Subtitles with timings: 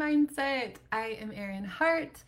[0.00, 0.76] Mindset.
[0.90, 2.24] I am Erin Hart.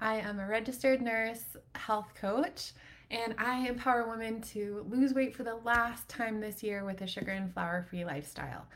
[0.00, 2.72] I am a registered nurse, health coach,
[3.12, 7.06] and I empower women to lose weight for the last time this year with a
[7.06, 8.66] sugar and flour free lifestyle.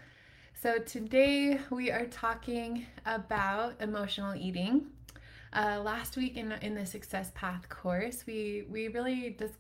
[0.63, 4.87] So, today we are talking about emotional eating.
[5.53, 9.55] Uh, last week in, in the Success Path course, we, we really just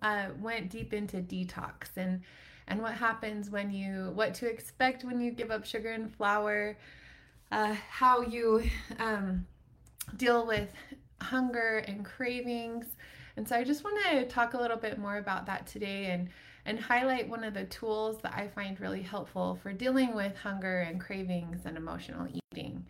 [0.00, 2.20] uh, went deep into detox and
[2.68, 6.76] and what happens when you what to expect when you give up sugar and flour
[7.50, 8.64] uh, how you
[8.98, 9.46] um,
[10.16, 10.68] deal with
[11.20, 12.86] hunger and cravings.
[13.36, 16.28] And so I just want to talk a little bit more about that today and
[16.64, 20.80] and highlight one of the tools that I find really helpful for dealing with hunger
[20.80, 22.84] and cravings and emotional eating.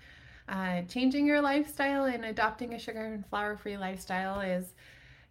[0.48, 4.74] Uh, changing your lifestyle and adopting a sugar and flour free lifestyle is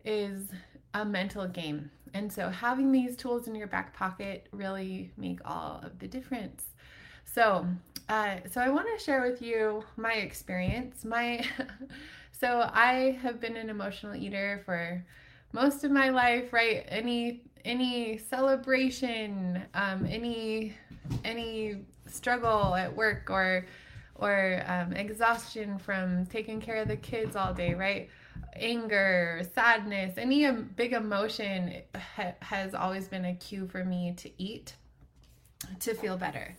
[0.05, 0.47] is
[0.93, 1.91] a mental game.
[2.13, 6.63] And so having these tools in your back pocket really make all of the difference.
[7.25, 7.67] So,
[8.09, 11.03] uh, so I want to share with you my experience.
[11.03, 11.45] My
[12.31, 15.03] so I have been an emotional eater for
[15.52, 16.53] most of my life.
[16.53, 16.86] Right?
[16.88, 20.73] Any any celebration, um, any
[21.25, 23.66] any struggle at work or
[24.16, 27.73] or um, exhaustion from taking care of the kids all day.
[27.73, 28.09] Right?
[28.55, 34.31] Anger, sadness, any um, big emotion ha- has always been a cue for me to
[34.42, 34.75] eat
[35.80, 36.55] to feel better.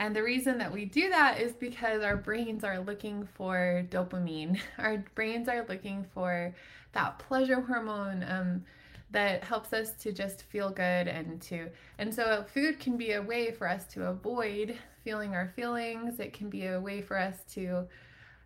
[0.00, 4.58] And the reason that we do that is because our brains are looking for dopamine.
[4.78, 6.54] Our brains are looking for
[6.92, 8.64] that pleasure hormone um,
[9.10, 13.20] that helps us to just feel good and to and so food can be a
[13.20, 16.18] way for us to avoid feeling our feelings.
[16.18, 17.86] It can be a way for us to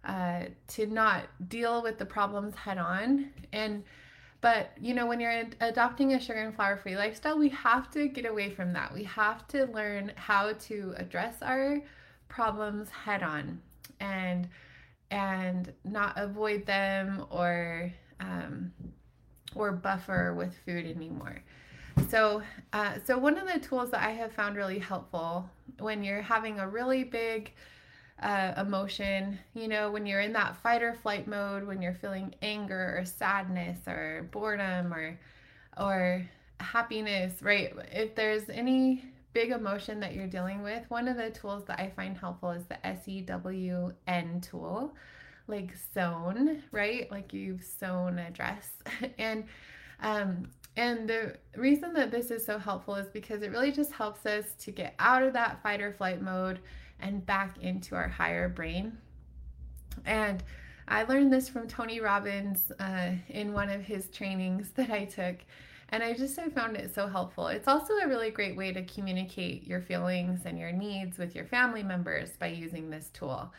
[0.04, 3.84] uh, to not deal with the problems head on and
[4.44, 8.08] but you know, when you're adopting a sugar and flour free lifestyle, we have to
[8.08, 8.92] get away from that.
[8.92, 11.80] We have to learn how to address our
[12.28, 13.62] problems head on
[14.00, 14.46] and
[15.10, 17.90] and not avoid them or
[18.20, 18.70] um,
[19.54, 21.42] or buffer with food anymore.
[22.10, 22.42] So,
[22.74, 26.58] uh, so one of the tools that I have found really helpful when you're having
[26.58, 27.50] a really big
[28.22, 29.38] uh, emotion.
[29.54, 33.04] You know, when you're in that fight or flight mode, when you're feeling anger or
[33.04, 35.18] sadness or boredom or
[35.76, 36.28] or
[36.60, 37.72] happiness, right?
[37.92, 41.90] If there's any big emotion that you're dealing with, one of the tools that I
[41.90, 44.94] find helpful is the SEWN tool,
[45.48, 47.10] like sewn, right?
[47.10, 48.70] Like you've sewn a dress.
[49.18, 49.44] and
[50.00, 54.26] um and the reason that this is so helpful is because it really just helps
[54.26, 56.58] us to get out of that fight or flight mode
[57.00, 58.98] and back into our higher brain.
[60.04, 60.42] And
[60.86, 65.36] I learned this from Tony Robbins uh, in one of his trainings that I took.
[65.90, 67.46] And I just I found it so helpful.
[67.48, 71.44] It's also a really great way to communicate your feelings and your needs with your
[71.44, 73.52] family members by using this tool.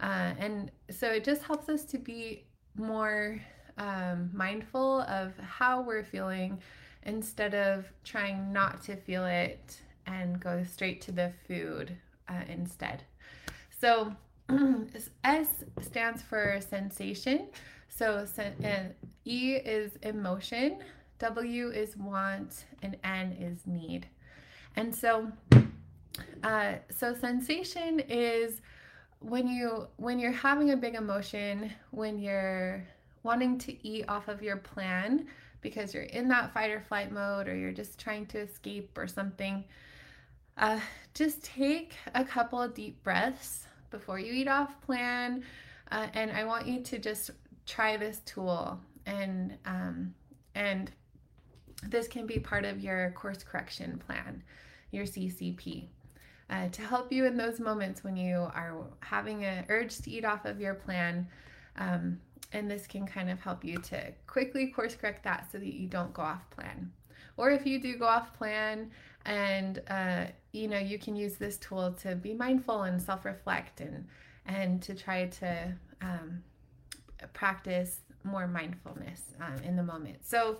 [0.00, 2.44] Uh, and so it just helps us to be
[2.76, 3.40] more
[3.78, 6.60] um, mindful of how we're feeling
[7.04, 11.96] instead of trying not to feel it and go straight to the food
[12.28, 13.02] uh, instead.
[13.80, 14.12] So
[15.24, 15.48] S
[15.80, 17.48] stands for sensation.
[17.88, 18.72] So uh,
[19.24, 20.78] E is emotion,
[21.18, 24.06] W is want, and N is need.
[24.76, 25.32] And so,
[26.42, 28.60] uh, so sensation is
[29.20, 32.86] when you when you're having a big emotion, when you're
[33.22, 35.26] wanting to eat off of your plan
[35.62, 39.08] because you're in that fight or flight mode, or you're just trying to escape or
[39.08, 39.64] something
[40.56, 40.80] uh,
[41.14, 45.42] just take a couple of deep breaths before you eat off plan.
[45.90, 47.30] Uh, and I want you to just
[47.64, 50.14] try this tool and um,
[50.54, 50.90] and
[51.84, 54.42] this can be part of your course correction plan,
[54.90, 55.88] your CCP.
[56.48, 60.24] Uh, to help you in those moments when you are having an urge to eat
[60.24, 61.26] off of your plan.
[61.76, 62.20] Um,
[62.52, 65.88] and this can kind of help you to quickly course correct that so that you
[65.88, 66.92] don't go off plan.
[67.36, 68.90] Or if you do go off plan
[69.26, 74.06] and uh, you know you can use this tool to be mindful and self-reflect and
[74.46, 76.42] and to try to um,
[77.32, 80.24] practice more mindfulness um, in the moment.
[80.24, 80.58] So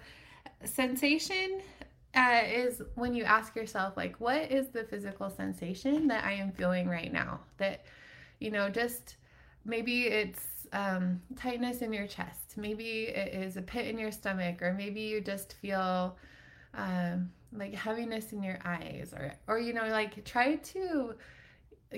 [0.65, 1.61] sensation
[2.15, 6.51] uh, is when you ask yourself like what is the physical sensation that i am
[6.53, 7.41] feeling right now?
[7.59, 7.85] That
[8.41, 9.17] you know just
[9.65, 12.57] maybe it's um, tightness in your chest.
[12.57, 16.17] Maybe it is a pit in your stomach or maybe you just feel
[16.75, 21.15] um, like heaviness in your eyes or or you know like try to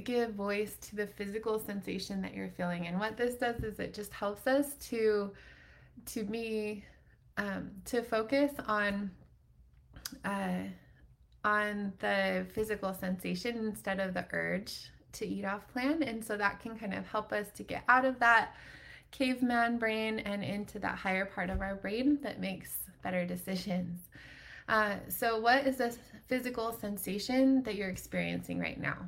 [0.04, 3.94] give voice to the physical sensation that you're feeling and what this does is it
[3.94, 5.32] just helps us to
[6.04, 6.84] to be
[7.38, 9.10] um, to focus on
[10.24, 10.64] uh,
[11.44, 16.02] on the physical sensation instead of the urge to eat off plan.
[16.02, 18.54] And so that can kind of help us to get out of that
[19.10, 24.00] caveman brain and into that higher part of our brain that makes better decisions.
[24.68, 28.98] Uh, so, what is this physical sensation that you're experiencing right now?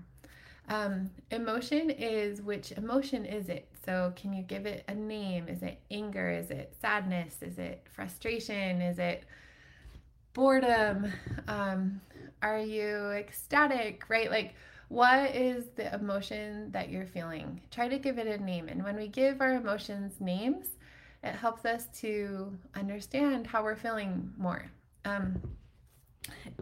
[0.68, 3.68] Um, emotion is which emotion is it?
[3.84, 5.48] So, can you give it a name?
[5.48, 6.30] Is it anger?
[6.30, 7.36] Is it sadness?
[7.42, 8.80] Is it frustration?
[8.80, 9.24] Is it
[10.32, 11.12] boredom?
[11.46, 12.00] Um,
[12.42, 14.04] are you ecstatic?
[14.08, 14.30] Right?
[14.30, 14.54] Like,
[14.88, 17.60] what is the emotion that you're feeling?
[17.70, 18.68] Try to give it a name.
[18.68, 20.68] And when we give our emotions names,
[21.22, 24.70] it helps us to understand how we're feeling more.
[25.04, 25.40] Um,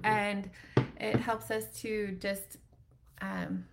[0.04, 0.50] and
[1.00, 2.58] it helps us to just,
[3.20, 3.64] um,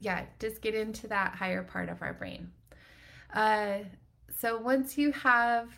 [0.00, 2.50] yeah, just get into that higher part of our brain.
[3.32, 3.78] Uh,
[4.36, 5.68] so once you have,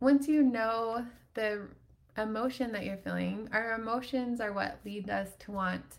[0.00, 1.04] once you know
[1.34, 1.68] the
[2.16, 5.98] emotion that you're feeling, our emotions are what lead us to want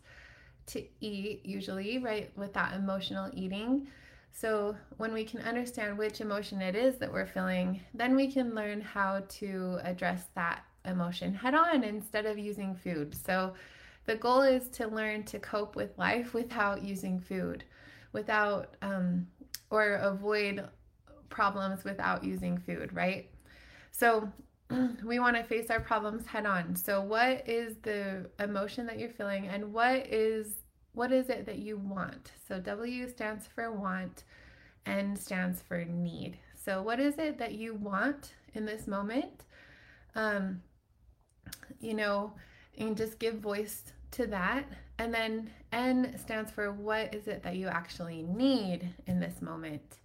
[0.68, 3.88] to eat, usually, right, with that emotional eating.
[4.32, 8.56] So, when we can understand which emotion it is that we're feeling, then we can
[8.56, 13.16] learn how to address that emotion head on instead of using food.
[13.16, 13.54] So,
[14.06, 17.64] the goal is to learn to cope with life without using food,
[18.12, 19.28] without, um,
[19.70, 20.68] or avoid
[21.30, 23.30] problems without using food, right?
[23.92, 24.30] So,
[25.04, 26.76] we want to face our problems head on.
[26.76, 30.56] So what is the emotion that you're feeling and what is
[30.94, 32.32] what is it that you want?
[32.48, 34.24] So W stands for want,
[34.86, 36.38] N stands for need.
[36.54, 39.44] So what is it that you want in this moment?
[40.16, 40.62] Um,
[41.80, 42.34] you know,
[42.78, 44.66] and just give voice to that.
[45.00, 50.00] And then N stands for what is it that you actually need in this moment?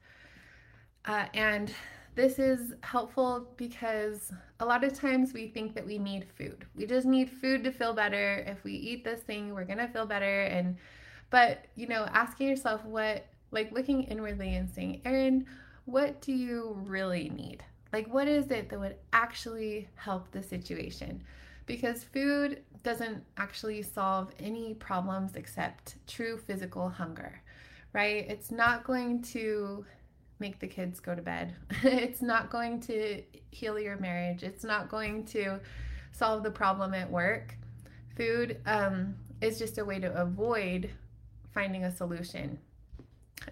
[1.05, 1.73] Uh, and
[2.15, 6.67] this is helpful because a lot of times we think that we need food.
[6.75, 8.45] We just need food to feel better.
[8.47, 10.77] If we eat this thing, we're going to feel better and
[11.31, 15.47] but, you know, asking yourself what like looking inwardly and saying, "Erin,
[15.85, 17.65] what do you really need?
[17.93, 21.23] Like what is it that would actually help the situation?"
[21.67, 27.43] Because food doesn't actually solve any problems except true physical hunger,
[27.93, 28.25] right?
[28.29, 29.85] It's not going to
[30.39, 31.55] make the kids go to bed.
[31.83, 34.43] it's not going to heal your marriage.
[34.43, 35.61] It's not going to
[36.13, 37.57] solve the problem at work.
[38.17, 40.91] Food um, is just a way to avoid
[41.53, 42.59] finding a solution.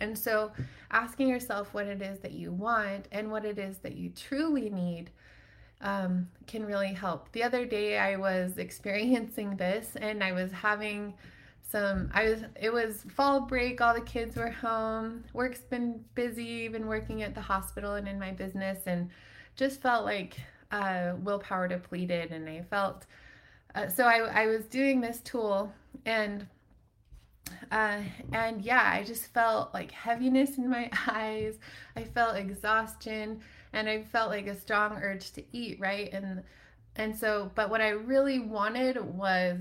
[0.00, 0.53] And so,
[0.91, 4.71] asking yourself what it is that you want and what it is that you truly
[4.71, 5.11] need
[5.81, 7.31] um, can really help.
[7.33, 11.15] The other day, I was experiencing this and I was having
[11.69, 16.69] some i was it was fall break all the kids were home work's been busy
[16.69, 19.11] been working at the hospital and in my business and
[19.56, 20.37] just felt like
[20.71, 23.06] uh, willpower depleted and i felt
[23.75, 25.73] uh, so I, I was doing this tool
[26.06, 26.47] and
[27.70, 27.98] uh,
[28.32, 31.58] and yeah i just felt like heaviness in my eyes
[31.96, 33.40] i felt exhaustion
[33.72, 36.43] and i felt like a strong urge to eat right and
[36.96, 39.58] and so but what i really wanted was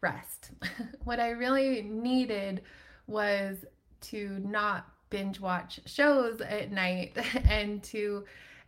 [0.00, 0.50] rest.
[1.04, 2.62] what I really needed
[3.06, 3.64] was
[4.02, 7.16] to not binge watch shows at night
[7.48, 8.24] and to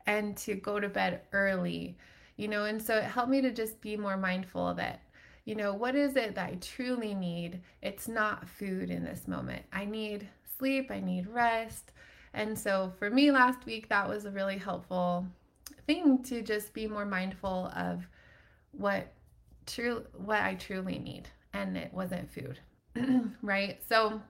[0.07, 1.97] and to go to bed early.
[2.37, 5.03] You know, and so it helped me to just be more mindful of that
[5.49, 7.63] you know, what is it that I truly need?
[7.81, 9.63] It's not food in this moment.
[9.73, 10.29] I need
[10.59, 11.93] sleep, I need rest.
[12.35, 15.27] And so for me last week that was a really helpful
[15.87, 18.07] thing to just be more mindful of
[18.73, 19.11] what
[19.65, 22.61] true what I truly need, and it wasn't food,
[23.43, 23.81] right?
[23.89, 24.21] So,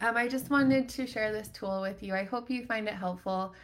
[0.00, 2.14] um, I just wanted to share this tool with you.
[2.14, 3.54] I hope you find it helpful.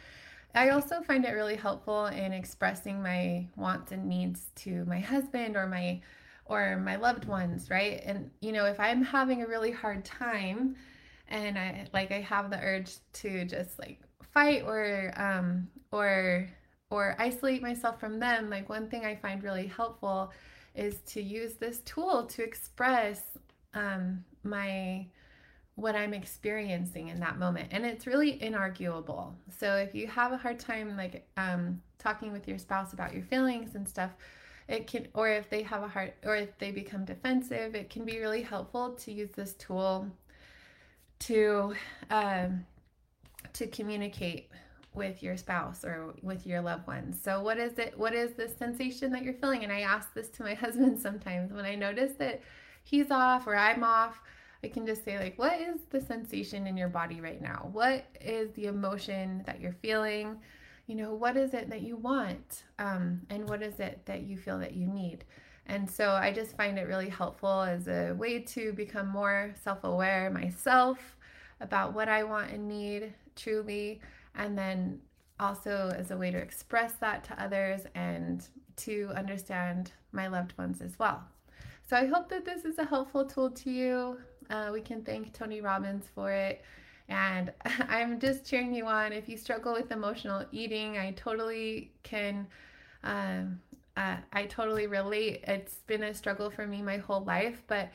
[0.55, 5.57] I also find it really helpful in expressing my wants and needs to my husband
[5.57, 5.99] or my
[6.45, 8.01] or my loved ones, right?
[8.05, 10.75] And you know, if I'm having a really hard time
[11.27, 13.99] and I like I have the urge to just like
[14.33, 16.49] fight or um or
[16.89, 20.31] or isolate myself from them, like one thing I find really helpful
[20.75, 23.21] is to use this tool to express
[23.73, 25.07] um, my
[25.75, 27.69] what I'm experiencing in that moment.
[27.71, 29.33] And it's really inarguable.
[29.57, 33.23] So if you have a hard time like um, talking with your spouse about your
[33.23, 34.11] feelings and stuff,
[34.67, 38.05] it can or if they have a heart or if they become defensive, it can
[38.05, 40.07] be really helpful to use this tool
[41.19, 41.73] to
[42.09, 42.65] um,
[43.53, 44.49] to communicate
[44.93, 47.19] with your spouse or with your loved ones.
[47.21, 49.63] So what is it what is the sensation that you're feeling?
[49.63, 52.41] And I ask this to my husband sometimes when I notice that
[52.83, 54.21] he's off or I'm off,
[54.63, 57.69] I can just say like what is the sensation in your body right now?
[57.71, 60.39] What is the emotion that you're feeling?
[60.87, 62.63] You know, what is it that you want?
[62.77, 65.23] Um, and what is it that you feel that you need?
[65.65, 69.83] And so I just find it really helpful as a way to become more self
[69.83, 71.17] aware myself
[71.61, 74.01] about what I want and need truly,
[74.35, 74.99] and then
[75.39, 80.81] also as a way to express that to others and to understand my loved ones
[80.81, 81.23] as well.
[81.89, 84.17] So I hope that this is a helpful tool to you.
[84.49, 86.63] Uh, we can thank Tony Robbins for it.
[87.09, 87.51] And
[87.89, 89.13] I'm just cheering you on.
[89.13, 92.47] If you struggle with emotional eating, I totally can.
[93.03, 93.59] Um,
[93.95, 95.43] uh, I totally relate.
[95.47, 97.91] It's been a struggle for me my whole life, but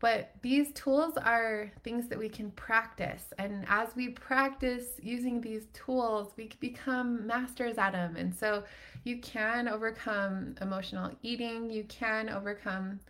[0.00, 3.32] but these tools are things that we can practice.
[3.38, 8.14] And as we practice using these tools, we become masters at them.
[8.16, 8.62] And so
[9.02, 13.00] you can overcome emotional eating, you can overcome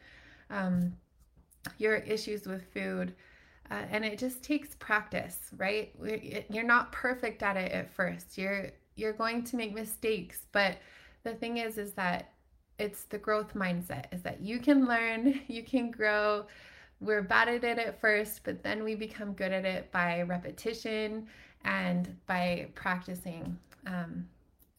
[0.48, 0.94] um,
[1.76, 3.14] your issues with food.
[3.70, 5.92] Uh, and it just takes practice, right?
[6.50, 8.38] You're not perfect at it at first.
[8.38, 10.78] You're you're going to make mistakes, but
[11.22, 12.32] the thing is is that
[12.78, 16.46] it's the growth mindset is that you can learn, you can grow.
[17.00, 21.28] We're bad at it at first, but then we become good at it by repetition
[21.64, 23.56] and by practicing
[23.86, 24.26] um,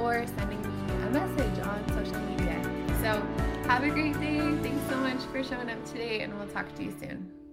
[0.00, 0.68] or sending me
[1.04, 2.62] a message on social media.
[3.00, 3.22] So,
[3.68, 4.38] have a great day.
[4.62, 7.47] Thanks so much for showing up today, and we'll talk to you soon.